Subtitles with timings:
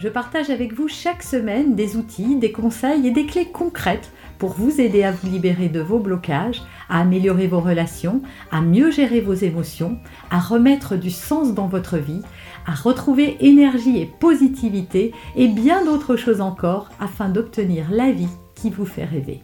[0.00, 4.54] je partage avec vous chaque semaine des outils, des conseils et des clés concrètes pour
[4.54, 9.20] vous aider à vous libérer de vos blocages, à améliorer vos relations, à mieux gérer
[9.20, 9.98] vos émotions,
[10.30, 12.22] à remettre du sens dans votre vie,
[12.66, 18.70] à retrouver énergie et positivité et bien d'autres choses encore afin d'obtenir la vie qui
[18.70, 19.42] vous fait rêver.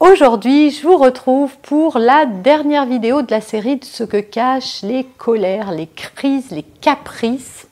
[0.00, 4.82] Aujourd'hui, je vous retrouve pour la dernière vidéo de la série de ce que cachent
[4.82, 7.68] les colères, les crises, les caprices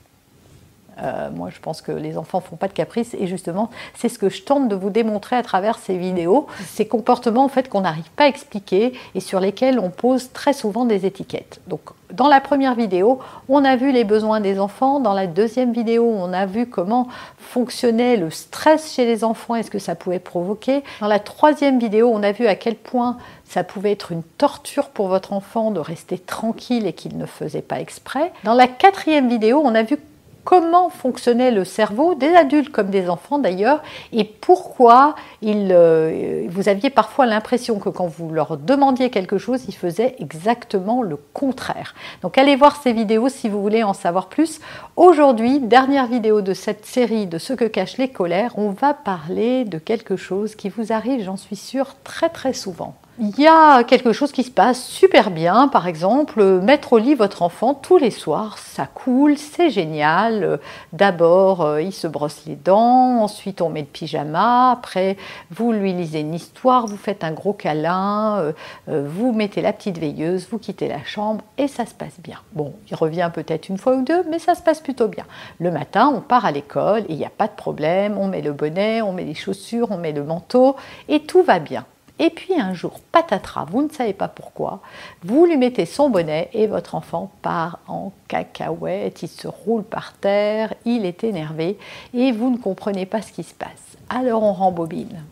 [1.03, 4.09] euh, moi, je pense que les enfants ne font pas de caprices et justement, c'est
[4.09, 7.69] ce que je tente de vous démontrer à travers ces vidéos, ces comportements en fait
[7.69, 11.61] qu'on n'arrive pas à expliquer et sur lesquels on pose très souvent des étiquettes.
[11.67, 11.81] Donc,
[12.13, 15.01] dans la première vidéo, on a vu les besoins des enfants.
[15.01, 17.09] Dans la deuxième vidéo, on a vu comment
[17.39, 20.85] fonctionnait le stress chez les enfants et ce que ça pouvait provoquer.
[21.01, 24.89] Dans la troisième vidéo, on a vu à quel point ça pouvait être une torture
[24.91, 28.33] pour votre enfant de rester tranquille et qu'il ne faisait pas exprès.
[28.45, 29.99] Dans la quatrième vidéo, on a vu
[30.45, 36.91] comment fonctionnait le cerveau des adultes comme des enfants d'ailleurs et pourquoi euh, vous aviez
[36.91, 41.95] parfois l'impression que quand vous leur demandiez quelque chose, ils faisaient exactement le contraire.
[42.23, 44.61] Donc allez voir ces vidéos si vous voulez en savoir plus.
[44.97, 49.65] Aujourd'hui, dernière vidéo de cette série de ce que cachent les colères, on va parler
[49.65, 52.95] de quelque chose qui vous arrive, j'en suis sûre, très très souvent.
[53.21, 57.15] Il y a quelque chose qui se passe super bien, par exemple, mettre au lit
[57.15, 60.59] votre enfant tous les soirs, ça coule, c'est génial.
[60.93, 65.17] D'abord, euh, il se brosse les dents, ensuite on met le pyjama, après
[65.53, 68.53] vous lui lisez une histoire, vous faites un gros câlin, euh,
[68.89, 72.41] euh, vous mettez la petite veilleuse, vous quittez la chambre et ça se passe bien.
[72.53, 75.25] Bon, il revient peut-être une fois ou deux, mais ça se passe plutôt bien.
[75.61, 78.43] Le matin, on part à l'école et il n'y a pas de problème, on met
[78.43, 80.75] le bonnet, on met les chaussures, on met le manteau
[81.09, 81.85] et tout va bien.
[82.21, 84.81] Et puis un jour, patatras, vous ne savez pas pourquoi,
[85.25, 90.13] vous lui mettez son bonnet et votre enfant part en cacahuète, il se roule par
[90.13, 91.77] terre, il est énervé
[92.13, 93.97] et vous ne comprenez pas ce qui se passe.
[94.09, 95.25] Alors on rembobine.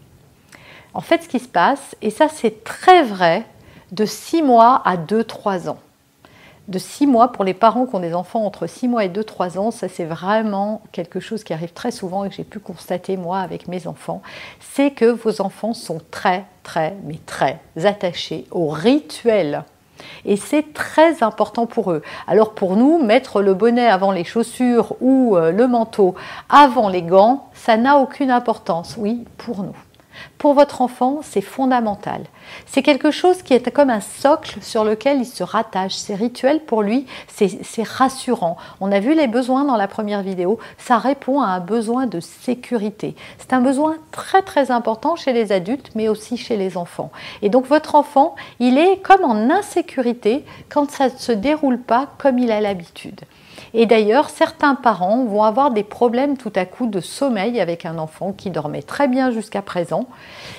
[0.92, 3.46] En fait, ce qui se passe, et ça c'est très vrai,
[3.92, 5.78] de 6 mois à 2-3 ans
[6.68, 9.58] de 6 mois pour les parents qui ont des enfants entre 6 mois et 2-3
[9.58, 13.16] ans, ça c'est vraiment quelque chose qui arrive très souvent et que j'ai pu constater
[13.16, 14.22] moi avec mes enfants,
[14.60, 19.64] c'est que vos enfants sont très très mais très attachés au rituel.
[20.24, 22.02] Et c'est très important pour eux.
[22.26, 26.14] Alors pour nous, mettre le bonnet avant les chaussures ou euh, le manteau
[26.48, 29.76] avant les gants, ça n'a aucune importance, oui, pour nous.
[30.38, 32.22] Pour votre enfant, c'est fondamental.
[32.66, 35.94] C'est quelque chose qui est comme un socle sur lequel il se rattache.
[35.94, 38.56] C'est rituel pour lui, c'est rassurant.
[38.80, 40.58] On a vu les besoins dans la première vidéo.
[40.78, 43.14] Ça répond à un besoin de sécurité.
[43.38, 47.10] C'est un besoin très très important chez les adultes, mais aussi chez les enfants.
[47.42, 52.08] Et donc votre enfant, il est comme en insécurité quand ça ne se déroule pas
[52.18, 53.20] comme il a l'habitude.
[53.74, 57.96] Et d'ailleurs, certains parents vont avoir des problèmes tout à coup de sommeil avec un
[57.96, 60.06] enfant qui dormait très bien jusqu'à présent,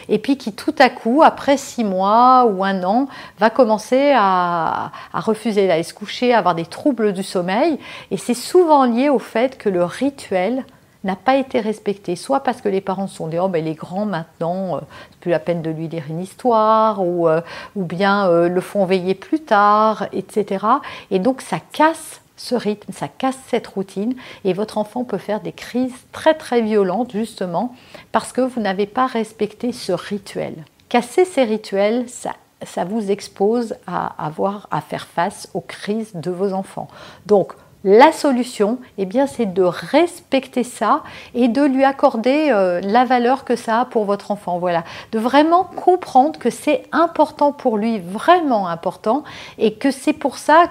[0.09, 3.07] et puis qui tout à coup, après six mois ou un an,
[3.37, 7.77] va commencer à, refuser d'aller se coucher, à avoir des troubles du sommeil.
[8.09, 10.65] Et c'est souvent lié au fait que le rituel
[11.03, 14.05] n'a pas été respecté, soit parce que les parents sont dit oh ben les grands
[14.05, 14.79] maintenant, euh,
[15.11, 17.41] c'est plus la peine de lui lire une histoire, ou, euh,
[17.75, 20.65] ou bien euh, le font veiller plus tard, etc.
[21.11, 25.41] Et donc ça casse ce rythme, ça casse cette routine et votre enfant peut faire
[25.41, 27.75] des crises très très violentes justement
[28.11, 30.55] parce que vous n'avez pas respecté ce rituel.
[30.89, 32.33] Casser ces rituels, ça,
[32.63, 36.87] ça vous expose à avoir à faire face aux crises de vos enfants.
[37.25, 41.03] Donc la solution, eh bien, c'est de respecter ça
[41.35, 44.57] et de lui accorder euh, la valeur que ça a pour votre enfant.
[44.57, 49.23] Voilà, de vraiment comprendre que c'est important pour lui, vraiment important,
[49.57, 50.63] et que c'est pour ça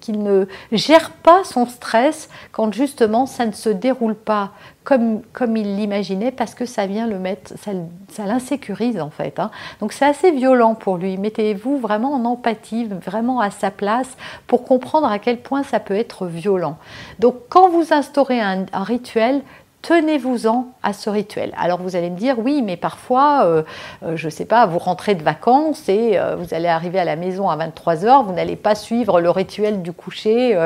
[0.00, 4.52] qu'il ne gère pas son stress quand justement ça ne se déroule pas
[4.84, 5.22] comme,
[5.56, 9.38] il l'imaginait parce que ça vient le mettre, ça, l'insécurise en fait.
[9.38, 9.50] Hein.
[9.80, 11.16] Donc c'est assez violent pour lui.
[11.16, 14.16] Mettez-vous vraiment en empathie, vraiment à sa place
[14.46, 16.76] pour comprendre à quel point ça peut être violent.
[17.18, 19.42] Donc quand vous instaurez un rituel,
[19.84, 21.52] tenez-vous-en à ce rituel.
[21.58, 23.62] Alors vous allez me dire, oui, mais parfois, euh,
[24.02, 27.04] euh, je ne sais pas, vous rentrez de vacances et euh, vous allez arriver à
[27.04, 30.58] la maison à 23h, vous n'allez pas suivre le rituel du coucher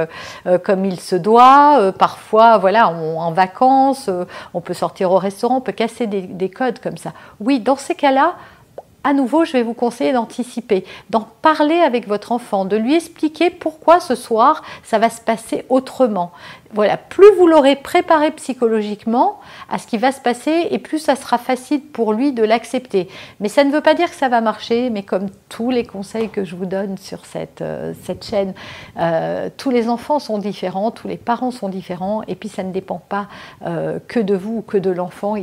[0.64, 1.92] comme il se doit.
[1.98, 4.08] parfois, voilà, en vacances,
[4.54, 7.12] on peut sortir au restaurant, on peut casser des, des codes comme ça.
[7.40, 8.36] Oui, dans ces cas-là,
[9.04, 13.48] à nouveau, je vais vous conseiller d'anticiper, d'en parler avec votre enfant, de lui expliquer
[13.48, 16.32] pourquoi ce soir ça va se passer autrement.
[16.74, 19.40] Voilà, plus vous l'aurez préparé psychologiquement
[19.70, 23.08] à ce qui va se passer et plus ça sera facile pour lui de l'accepter.
[23.40, 26.28] Mais ça ne veut pas dire que ça va marcher, mais comme tous les conseils
[26.28, 28.52] que je vous donne sur cette, euh, chaîne,
[28.98, 32.72] euh, tous les enfants sont différents, tous les parents sont différents et puis ça ne
[32.72, 33.28] dépend pas
[33.64, 35.36] euh, que de vous ou que de l'enfant.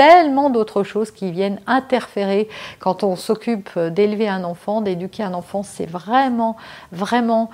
[0.00, 2.48] Tellement d'autres choses qui viennent interférer
[2.78, 5.62] quand on s'occupe d'élever un enfant, d'éduquer un enfant.
[5.62, 6.56] C'est vraiment,
[6.90, 7.50] vraiment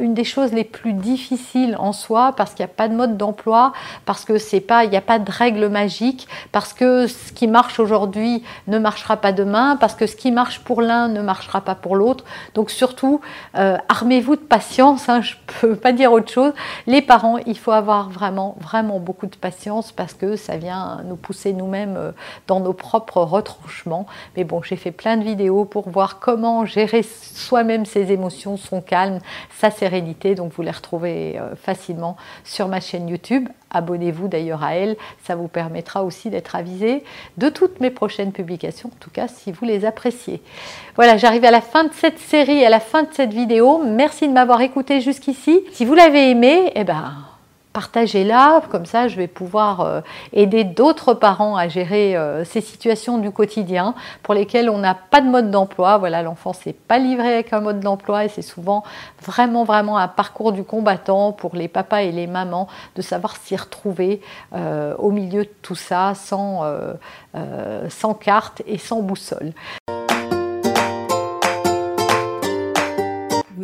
[0.00, 3.18] une des choses les plus difficiles en soi parce qu'il n'y a pas de mode
[3.18, 3.74] d'emploi,
[4.06, 4.36] parce que
[4.88, 9.32] n'y a pas de règle magique, parce que ce qui marche aujourd'hui ne marchera pas
[9.32, 12.24] demain, parce que ce qui marche pour l'un ne marchera pas pour l'autre.
[12.54, 13.20] Donc surtout,
[13.54, 15.10] euh, armez-vous de patience.
[15.10, 16.54] Hein, je peux pas dire autre chose.
[16.86, 21.16] Les parents, il faut avoir vraiment, vraiment beaucoup de patience parce que ça vient nous
[21.16, 22.12] pousser nous même euh,
[22.46, 24.06] dans nos propres retranchements.
[24.36, 28.80] Mais bon, j'ai fait plein de vidéos pour voir comment gérer soi-même ses émotions, son
[28.80, 29.18] calme,
[29.58, 30.34] sa sérénité.
[30.34, 33.48] Donc vous les retrouvez euh, facilement sur ma chaîne YouTube.
[33.70, 37.02] Abonnez-vous d'ailleurs à elle, ça vous permettra aussi d'être avisé
[37.36, 40.40] de toutes mes prochaines publications, en tout cas si vous les appréciez.
[40.94, 43.82] Voilà, j'arrive à la fin de cette série, à la fin de cette vidéo.
[43.84, 45.62] Merci de m'avoir écouté jusqu'ici.
[45.72, 47.35] Si vous l'avez aimé, eh ben
[47.76, 50.00] partagez-la, comme ça je vais pouvoir euh,
[50.32, 55.20] aider d'autres parents à gérer euh, ces situations du quotidien pour lesquelles on n'a pas
[55.20, 55.98] de mode d'emploi.
[55.98, 58.82] Voilà, l'enfant s'est pas livré avec un mode d'emploi et c'est souvent
[59.20, 63.56] vraiment vraiment un parcours du combattant pour les papas et les mamans de savoir s'y
[63.56, 64.22] retrouver
[64.54, 66.62] euh, au milieu de tout ça sans,
[67.90, 69.52] sans carte et sans boussole.